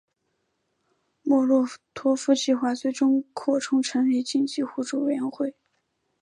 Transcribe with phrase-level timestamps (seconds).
[1.21, 1.63] 莫洛
[1.93, 5.53] 托夫计划最终扩充成立经济互助委员会。